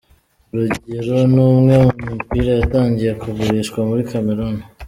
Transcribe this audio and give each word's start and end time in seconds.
Urugero 0.51 1.15
ni 1.33 1.41
imwe 1.55 1.75
mu 1.83 1.91
mipira 2.11 2.51
yatangiye 2.59 3.11
kugurishwa 3.21 3.79
muri 3.89 4.01
Cameroun. 4.09 4.57